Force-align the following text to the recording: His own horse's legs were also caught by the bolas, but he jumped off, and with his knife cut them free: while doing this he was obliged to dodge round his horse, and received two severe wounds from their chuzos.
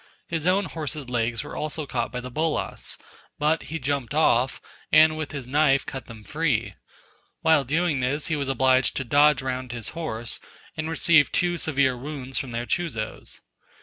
His 0.27 0.47
own 0.47 0.65
horse's 0.65 1.11
legs 1.11 1.43
were 1.43 1.55
also 1.55 1.85
caught 1.85 2.11
by 2.11 2.21
the 2.21 2.31
bolas, 2.31 2.97
but 3.37 3.61
he 3.69 3.77
jumped 3.77 4.15
off, 4.15 4.59
and 4.91 5.15
with 5.15 5.31
his 5.31 5.47
knife 5.47 5.85
cut 5.85 6.07
them 6.07 6.23
free: 6.23 6.73
while 7.41 7.63
doing 7.63 7.99
this 7.99 8.25
he 8.25 8.35
was 8.35 8.49
obliged 8.49 8.95
to 8.95 9.03
dodge 9.03 9.43
round 9.43 9.71
his 9.71 9.89
horse, 9.89 10.39
and 10.75 10.89
received 10.89 11.33
two 11.33 11.59
severe 11.59 11.95
wounds 11.95 12.39
from 12.39 12.49
their 12.49 12.65
chuzos. 12.65 13.41